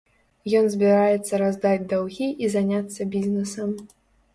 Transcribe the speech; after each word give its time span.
Ён 0.59 0.65
збіраецца 0.75 1.41
раздаць 1.43 1.87
даўгі 1.95 2.33
і 2.45 2.53
заняцца 2.59 3.13
бізнесам. 3.19 3.69